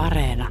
[0.00, 0.48] Areena.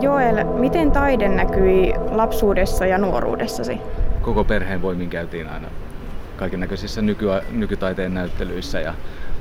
[0.00, 3.78] Joel, miten taide näkyi lapsuudessa ja nuoruudessasi?
[4.22, 5.68] Koko perheen voimin käytiin aina
[6.36, 8.94] kaiken näköisissä nyky- nykytaiteen näyttelyissä ja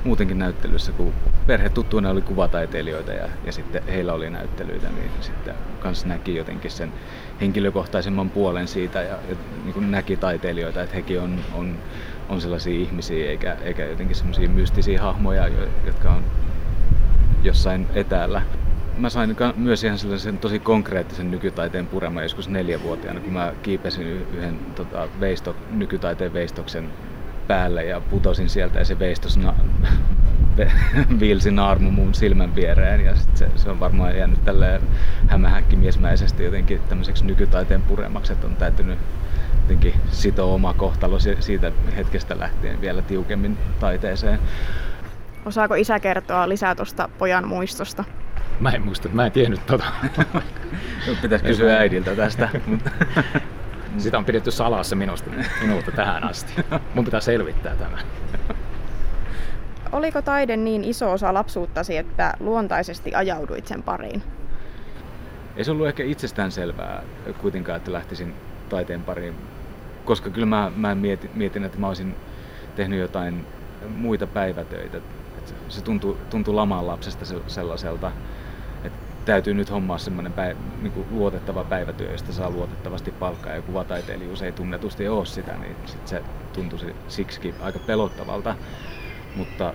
[0.04, 1.14] muutenkin näyttelyissä, kun
[1.48, 6.72] perhe tuttuina oli kuvataiteilijoita ja, ja sitten heillä oli näyttelyitä, niin sitten kans näki jotenkin
[6.72, 6.94] sen
[7.42, 11.76] henkilökohtaisemman puolen siitä ja, ja niin kuin näki taiteilijoita, että hekin on, on,
[12.30, 15.48] on sellaisia ihmisiä eikä, eikä jotenkin semmoisia mystisiä hahmoja,
[15.86, 16.24] jotka on
[17.44, 18.42] jossain etäällä.
[18.98, 24.60] Mä sain myös ihan sellaisen tosi konkreettisen nykytaiteen pureman joskus neljävuotiaana, kun mä kiipesin yhden
[24.76, 26.90] tota, veisto, nykytaiteen veistoksen
[27.48, 29.56] päälle ja putosin sieltä ja se veistos na-
[31.20, 34.82] viilsi naarmu mun silmän viereen ja sit se, se, on varmaan jäänyt tälleen
[35.28, 39.00] hämähäkkimiesmäisesti jotenkin tämmöiseksi nykytaiteen puremaksi, että on täytynyt
[39.70, 44.40] jotenkin sitoa oma kohtalo siitä hetkestä lähtien vielä tiukemmin taiteeseen.
[45.46, 48.04] Osaako isä kertoa lisää tuosta pojan muistosta?
[48.60, 49.86] Mä en muista, mä en tiennyt tota.
[51.22, 52.50] Pitäisi kysyä äidiltä tästä.
[53.98, 55.30] Sitä on pidetty salassa minusta,
[55.62, 56.54] minulta tähän asti.
[56.94, 57.98] Mun pitää selvittää tämä.
[59.92, 64.24] Oliko taide niin iso osa lapsuuttasi, että luontaisesti ajauduit sen pariin?
[65.58, 67.04] Ei se ollut ehkä itsestään selvää
[67.42, 68.34] kuitenkaan, että lähtisin
[68.70, 69.36] taiteen pariin,
[70.10, 72.16] koska kyllä mä, mä mietin, mietin, että mä olisin
[72.76, 73.46] tehnyt jotain
[73.96, 74.98] muita päivätöitä.
[75.70, 78.12] se tuntui, tuntui lamaan lapsesta sellaiselta,
[79.26, 84.42] täytyy nyt hommaa semmoinen päiv- niin kuin luotettava päivätyö, josta saa luotettavasti palkkaa ja kuvataiteilijuus
[84.42, 86.24] ei tunnetusti ole sitä, niin sit se
[86.54, 88.56] tuntui siksikin aika pelottavalta.
[89.36, 89.74] Mutta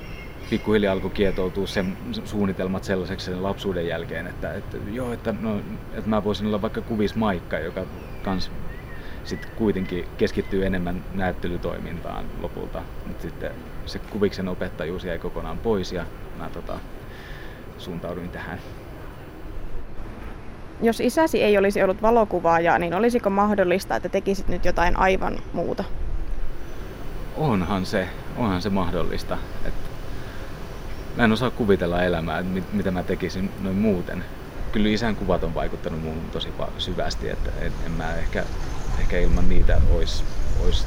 [0.51, 5.61] pikkuhiljaa alkoi kietoutua sen suunnitelmat sellaiseksi sen lapsuuden jälkeen, että, että, joo, että, no,
[5.93, 7.87] että mä voisin olla vaikka kuvismaikka, joka
[8.25, 8.51] kans
[9.25, 12.83] sitten kuitenkin keskittyy enemmän näyttelytoimintaan lopulta.
[13.07, 13.51] Mutta sitten
[13.87, 16.05] se kuviksen opettajuus jäi kokonaan pois ja
[16.39, 16.79] mä tota,
[17.79, 18.59] suuntauduin tähän.
[20.83, 25.85] Jos isäsi ei olisi ollut valokuvaaja, niin olisiko mahdollista, että tekisit nyt jotain aivan muuta?
[27.37, 29.39] Onhan se, onhan se mahdollista.
[29.65, 29.75] Et
[31.17, 34.25] mä en osaa kuvitella elämää, että mitä mä tekisin noin muuten.
[34.73, 36.49] Kyllä isän kuvat on vaikuttanut muuhun tosi
[36.79, 38.45] syvästi, että en, en mä ehkä,
[39.01, 40.25] ehkä ilman niitä olisi
[40.65, 40.87] ois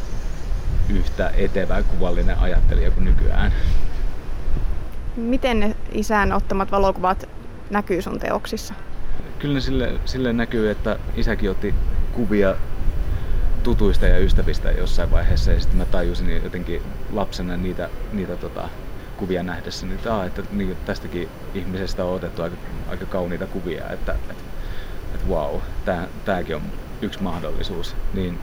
[0.90, 3.54] yhtä etevä kuvallinen ajattelija kuin nykyään.
[5.16, 7.30] Miten ne isän ottamat valokuvat
[7.70, 8.74] näkyy sun teoksissa?
[9.40, 11.74] kyllä ne sille, sille näkyy, että isäkin otti
[12.14, 12.56] kuvia
[13.64, 16.82] tutuista ja ystävistä jossain vaiheessa ja sitten mä tajusin jotenkin
[17.14, 18.70] lapsena niitä, niitä tota,
[19.18, 22.56] kuvia nähdessä, niin että, että niin, tästäkin ihmisestä on otettu aika,
[22.90, 24.34] aika kauniita kuvia, että, että,
[25.16, 25.56] että wow,
[26.26, 26.62] tämäkin on
[27.02, 27.96] yksi mahdollisuus.
[28.14, 28.40] Niin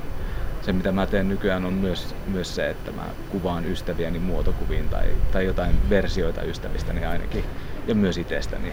[0.62, 5.06] se mitä mä teen nykyään on myös, myös se, että mä kuvaan ystäviäni muotokuviin tai,
[5.32, 7.44] tai jotain versioita ystävistäni ainakin
[7.87, 8.72] ja myös itsestäni.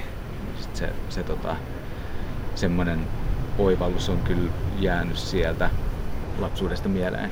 [0.59, 1.55] Sitten se, se tota,
[2.55, 2.99] semmoinen
[3.57, 5.69] oivallus on kyllä jäänyt sieltä
[6.39, 7.31] lapsuudesta mieleen.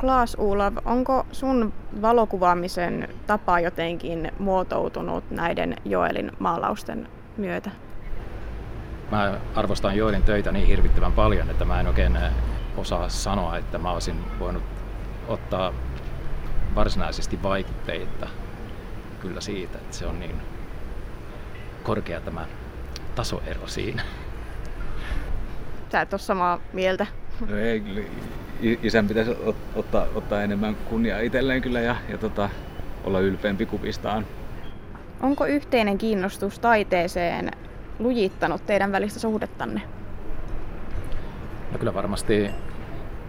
[0.00, 1.72] Klaas Ulav, onko sun
[2.02, 7.70] valokuvaamisen tapa jotenkin muotoutunut näiden Joelin maalausten myötä?
[9.14, 12.18] Mä arvostan Joelin töitä niin hirvittävän paljon, että mä en oikein
[12.76, 14.62] osaa sanoa, että mä olisin voinut
[15.28, 15.72] ottaa
[16.74, 18.28] varsinaisesti vaikutteita
[19.20, 20.34] kyllä siitä, että se on niin
[21.82, 22.46] korkea tämä
[23.14, 24.02] tasoero siinä.
[25.92, 27.06] Sä et ole samaa mieltä.
[27.48, 27.82] No ei,
[28.82, 29.30] isän pitäisi
[29.74, 32.50] ottaa, ottaa enemmän kunniaa itselleen kyllä ja, ja tota,
[33.04, 34.26] olla ylpeämpi kuvistaan.
[35.20, 37.50] Onko yhteinen kiinnostus taiteeseen
[37.98, 39.82] lujittanut teidän välistä suhdettanne?
[41.72, 42.50] No kyllä varmasti,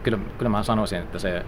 [0.03, 1.45] kyllä, kyllä mä sanoisin, että se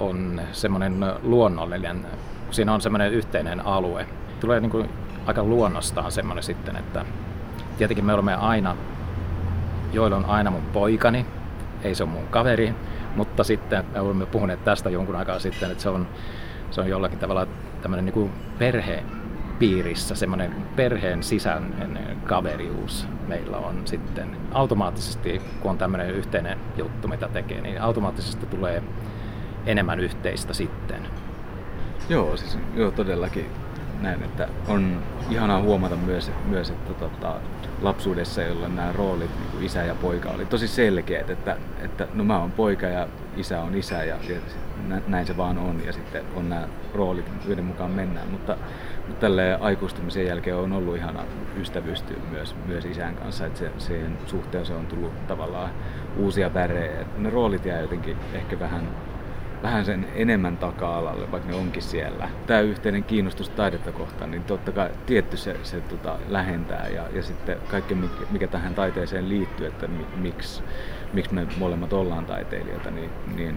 [0.00, 2.06] on semmoinen luonnollinen,
[2.50, 4.06] siinä on semmoinen yhteinen alue.
[4.40, 4.88] Tulee niin kuin
[5.26, 7.04] aika luonnostaan semmoinen sitten, että
[7.78, 8.76] tietenkin me olemme aina,
[9.92, 11.26] joilla on aina mun poikani,
[11.82, 12.74] ei se ole mun kaveri,
[13.16, 16.08] mutta sitten me olemme puhuneet tästä jonkun aikaa sitten, että se on,
[16.70, 17.46] se on jollakin tavalla
[17.82, 19.02] tämmöinen niin perhe
[19.64, 24.36] piirissä, semmoinen perheen sisäinen kaverius meillä on sitten.
[24.52, 28.82] Automaattisesti, kun on tämmöinen yhteinen juttu, mitä tekee, niin automaattisesti tulee
[29.66, 31.02] enemmän yhteistä sitten.
[32.08, 33.46] Joo, siis joo, todellakin
[34.00, 37.34] näin, että on ihanaa huomata myös, myös että tota,
[37.82, 42.24] lapsuudessa, jolloin nämä roolit, niin kuin isä ja poika, oli tosi selkeät, että, että no
[42.24, 44.40] mä oon poika ja isä on isä ja, ja
[45.06, 48.56] näin se vaan on ja sitten on nämä roolit, joiden mukaan mennään, mutta,
[49.20, 51.24] tälle aikuistumisen jälkeen on ollut ihana
[51.60, 55.70] ystävystyä myös, myös isän kanssa, että se, siihen suhteeseen on tullut tavallaan
[56.16, 58.88] uusia värejä, ne roolit jää jotenkin ehkä vähän
[59.64, 62.28] vähän sen enemmän taka-alalle, vaikka ne onkin siellä.
[62.46, 67.22] Tämä yhteinen kiinnostus taidetta kohtaan, niin totta kai tietty se, se tota, lähentää ja, ja
[67.22, 67.96] sitten kaikki,
[68.30, 70.62] mikä tähän taiteeseen liittyy, että miksi,
[71.12, 73.56] miksi me molemmat ollaan taiteilijoita, niin, niin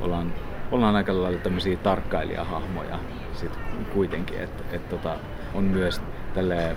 [0.00, 0.32] ollaan,
[0.70, 2.98] ollaan aika lailla tämmöisiä tarkkailijahahmoja
[3.34, 3.58] sit
[3.94, 5.16] kuitenkin, että et, tota,
[5.54, 6.02] on myös
[6.34, 6.76] tälle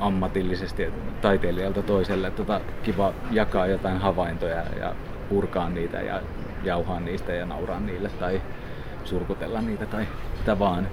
[0.00, 4.94] ammatillisesti taiteilijalta toiselle tota, kiva jakaa jotain havaintoja ja
[5.28, 6.22] purkaa niitä ja
[6.64, 8.42] jauhaa niistä ja nauraa niille tai
[9.04, 10.06] surkutella niitä tai
[10.38, 10.88] mitä vaan.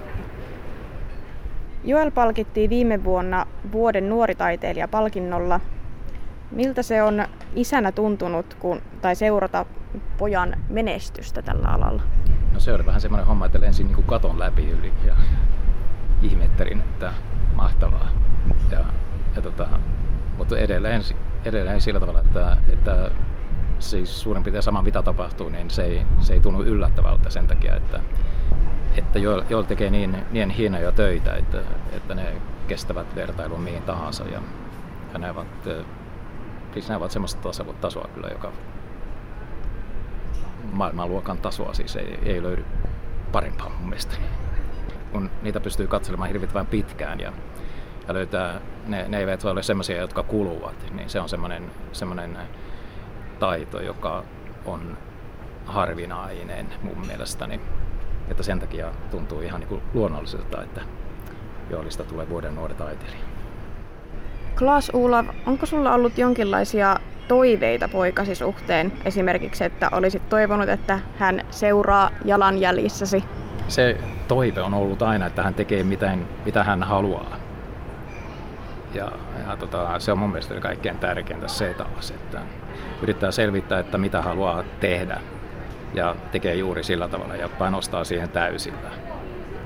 [1.84, 5.60] Joel palkittiin viime vuonna vuoden nuoritaiteilija palkinnolla.
[6.50, 9.66] Miltä se on isänä tuntunut kun, tai seurata
[10.18, 12.02] pojan menestystä tällä alalla?
[12.52, 15.14] No se oli vähän semmoinen homma, että lensin niin kuin katon läpi yli ja
[16.22, 17.12] ihmettelin, että
[17.54, 18.08] mahtavaa.
[18.70, 18.84] Ja,
[19.36, 19.68] ja tota,
[20.38, 21.02] mutta edelleen,
[21.44, 23.10] edelleen sillä tavalla, että, että
[23.78, 27.76] siis suurin piirtein sama mitä tapahtuu, niin se ei, se ei tunnu yllättävältä sen takia,
[27.76, 28.00] että,
[28.96, 31.58] että Joel, tekee niin, niin hienoja töitä, että,
[31.92, 32.32] että ne
[32.68, 34.24] kestävät vertailun mihin tahansa.
[34.24, 34.40] Ja,
[35.12, 35.46] ja ne ovat,
[36.74, 38.52] siis ne ovat semmoista tasoa, kyllä, joka
[40.72, 42.64] maailmanluokan tasoa siis ei, ei löydy
[43.32, 44.16] parempaa mun mielestä.
[45.12, 47.32] Kun niitä pystyy katselemaan hirvittävän pitkään ja,
[48.08, 52.38] ja löytää, ne, ne eivät voi olla semmoisia, jotka kuluvat, niin se on semmoinen, semmoinen
[53.38, 54.24] taito, joka
[54.64, 54.98] on
[55.66, 57.60] harvinainen mun mielestäni.
[58.28, 60.80] Että sen takia tuntuu ihan niin kuin luonnolliselta, että
[61.70, 63.33] Joolista tulee vuoden nuori taiteilija.
[64.58, 66.96] Klaas Uulav, onko sulla ollut jonkinlaisia
[67.28, 68.92] toiveita poikasi suhteen?
[69.04, 73.24] Esimerkiksi, että olisit toivonut, että hän seuraa jalanjäljissäsi?
[73.68, 73.96] Se
[74.28, 77.36] toive on ollut aina, että hän tekee miten, mitä hän haluaa.
[78.94, 79.12] Ja,
[79.48, 82.40] ja tota, se on mun mielestä kaikkein tärkeintä se taas, että
[83.02, 85.20] yrittää selvittää, että mitä haluaa tehdä
[85.94, 88.90] ja tekee juuri sillä tavalla ja panostaa siihen täysillä.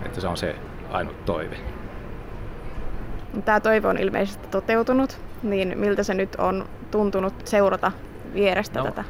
[0.04, 0.56] Että se on se
[0.90, 1.56] ainut toive.
[3.44, 7.92] Tämä toive on ilmeisesti toteutunut, niin miltä se nyt on tuntunut seurata
[8.34, 9.04] vierestä no, tätä?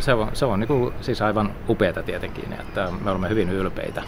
[0.00, 4.02] Se on, se on niin kuin, siis aivan upeata tietenkin, että me olemme hyvin ylpeitä.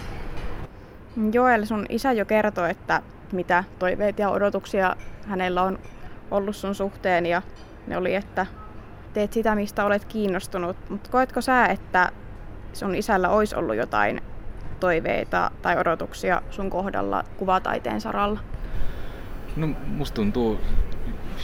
[1.33, 5.79] Joel, sun isä jo kertoi, että mitä toiveet ja odotuksia hänellä on
[6.31, 7.43] ollut sun suhteen ja
[7.87, 8.47] ne oli, että
[9.13, 10.77] teet sitä, mistä olet kiinnostunut.
[10.89, 12.13] Mutta koetko sä, että
[12.73, 14.21] sun isällä olisi ollut jotain
[14.81, 18.41] toiveita tai odotuksia sun kohdalla kuvataiteen saralla?
[19.57, 20.61] No musta tuntuu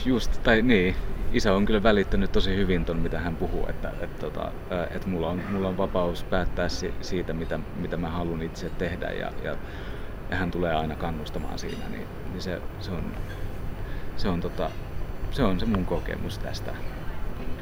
[0.05, 0.95] just, tai niin,
[1.31, 4.51] isä on kyllä välittänyt tosi hyvin ton, mitä hän puhuu, että, että, tota,
[4.91, 6.67] että, mulla, on, mulla on vapaus päättää
[7.01, 9.57] siitä, mitä, mitä mä haluan itse tehdä ja, ja,
[10.29, 13.03] ja hän tulee aina kannustamaan siinä, niin, niin se, se, on,
[14.17, 14.69] se, on, tota,
[15.31, 16.71] se on se mun kokemus tästä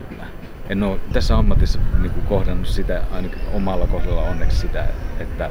[0.10, 0.26] kyllä.
[0.70, 4.88] En ole tässä ammatissa niin kuin kohdannut sitä ainakin omalla kohdalla onneksi sitä,
[5.20, 5.50] että,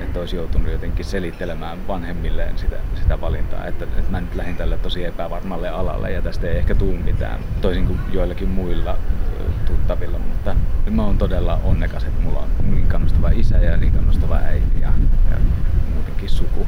[0.00, 3.66] että olisi joutunut jotenkin selittelemään vanhemmilleen sitä, sitä valintaa.
[3.66, 7.40] Että, että mä nyt lähdin tälle tosi epävarmalle alalle ja tästä ei ehkä tule mitään,
[7.60, 8.96] toisin kuin joillakin muilla
[9.66, 10.18] tuttavilla.
[10.18, 10.56] Mutta
[10.90, 14.92] mä oon todella onnekas, että mulla on niin kannustava isä ja niin kannustava äiti ja,
[15.30, 15.36] ja
[15.94, 16.66] muutenkin suku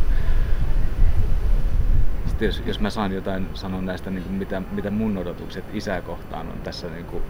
[2.36, 6.02] sitten jos, jos mä saan jotain sanoa näistä, niin kuin mitä, mitä mun odotukset isää
[6.02, 7.22] kohtaan on tässä, niin kuin,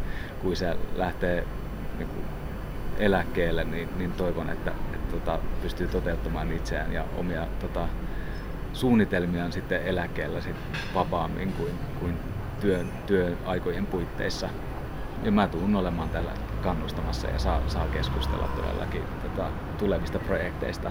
[0.43, 1.45] kun isä lähtee
[1.99, 2.25] niin kuin
[2.99, 7.89] eläkkeelle, niin, niin toivon, että, että tota, pystyy toteuttamaan itseään ja omia tota,
[8.73, 10.57] suunnitelmiaan sitten eläkkeellä sit
[10.95, 12.17] vapaammin kuin, kuin
[12.61, 14.49] työn, työaikojen puitteissa.
[15.23, 20.91] Ja mä tuun olemaan tällä kannustamassa ja saa, saa keskustella todellakin tota, tulevista projekteista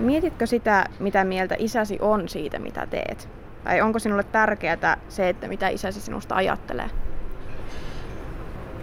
[0.00, 3.28] Mietitkö sitä, mitä mieltä isäsi on siitä, mitä teet?
[3.64, 6.90] Tai onko sinulle tärkeää se, että mitä isäsi sinusta ajattelee?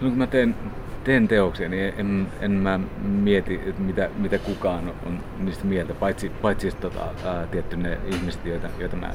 [0.01, 0.55] No kun mä teen,
[1.03, 6.29] teen teoksia, niin en, en mä mieti, että mitä, mitä kukaan on niistä mieltä, paitsi,
[6.29, 9.09] paitsi tota, ää, tietty ne ihmiset, joita, joita mä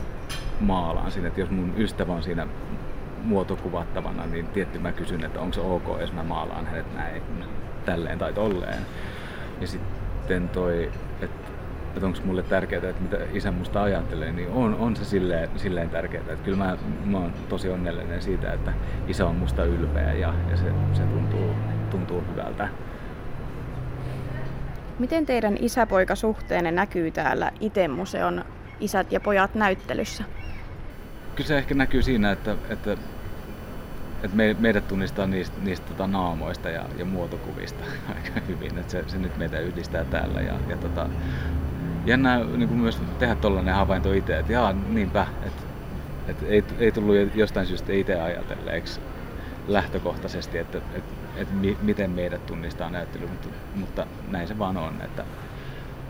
[0.61, 1.29] maalaan siinä.
[1.29, 2.47] Että jos mun ystävä on siinä
[3.25, 7.23] muotokuvattavana, niin tietty mä kysyn, että onko se ok, jos mä maalaan hänet näin,
[7.85, 8.79] tälleen tai tolleen.
[9.61, 10.91] Ja sitten toi,
[11.21, 11.42] että
[11.95, 15.91] että onko mulle tärkeää, että mitä isä musta ajattelee, niin on, on se silleen, silleen
[15.91, 16.23] tärkeää.
[16.23, 18.73] Että kyllä mä, mä oon tosi onnellinen siitä, että
[19.09, 21.55] isä on musta ylpeä ja, ja se, se tuntuu,
[21.91, 22.69] tuntuu hyvältä.
[24.99, 28.45] Miten teidän isäpoikasuhteenne näkyy täällä ITE-museon
[28.81, 30.25] isät ja pojat näyttelyssä?
[31.37, 32.93] Kyllä se ehkä näkyy siinä, että, että,
[34.23, 37.85] että me, meidät tunnistaa niistä, niistä tota naamoista ja, ja muotokuvista
[38.15, 38.79] aika hyvin.
[38.79, 41.09] Että se, se nyt meitä yhdistää täällä ja, ja tota,
[42.07, 45.63] jännää niin kuin myös tehdä tollainen havainto itse, että jaa, niinpä, että,
[46.29, 49.01] että ei, ei tullut jostain syystä itse ajatelleeksi
[49.69, 55.01] lähtökohtaisesti, että, että, että mi, miten meidät tunnistaa näyttely, mutta, mutta näin se vaan on,
[55.05, 55.25] että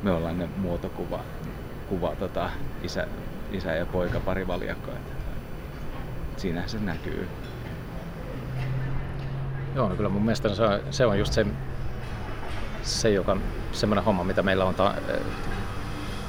[0.02, 1.20] me ollaan ne muotokuva
[1.92, 2.50] kuva, tota,
[2.82, 3.06] isä,
[3.52, 4.20] isä ja poika.
[4.70, 4.90] Että
[6.36, 7.28] siinähän se näkyy.
[9.74, 11.46] Joo, no kyllä mun mielestä se on, se on just se,
[12.82, 13.36] se joka,
[13.72, 14.94] semmoinen homma, mitä meillä on ta,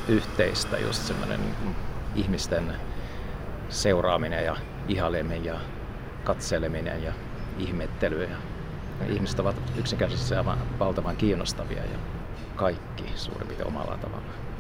[0.08, 1.40] yhteistä, just semmoinen
[2.16, 2.74] ihmisten
[3.70, 4.56] seuraaminen ja
[4.88, 5.60] ihaileminen ja
[6.24, 7.14] katseleminen ja
[7.60, 8.24] ihmettely.
[8.24, 8.38] Ja
[9.14, 10.36] ihmiset ovat yksinkertaisesti
[10.80, 12.00] valtavan kiinnostavia ja
[12.56, 14.53] kaikki suurin piirtein omalla tavallaan.